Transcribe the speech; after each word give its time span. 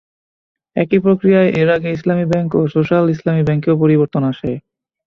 একই 0.75 0.99
প্রক্রিয়ায় 0.99 1.49
এর 1.61 1.69
আগে 1.69 1.89
ইসলামী 1.91 2.25
ব্যাংক 2.25 2.49
ও 2.55 2.61
সোস্যাল 2.67 3.05
ইসলামী 3.09 3.43
ব্যাংকেও 3.43 3.75
পরিবর্তন 3.83 4.23
আসে। 4.31 4.51